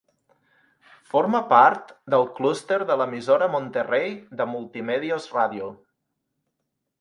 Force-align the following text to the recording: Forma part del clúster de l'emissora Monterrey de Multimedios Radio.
Forma 1.09 1.41
part 1.51 1.91
del 2.13 2.25
clúster 2.39 2.79
de 2.93 2.97
l'emissora 3.01 3.51
Monterrey 3.57 4.09
de 4.41 4.49
Multimedios 4.55 5.29
Radio. 5.37 5.69